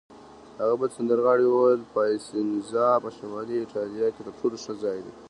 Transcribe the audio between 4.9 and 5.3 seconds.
دی.